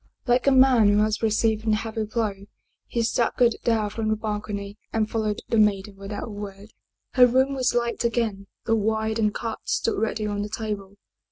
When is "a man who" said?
0.47-0.97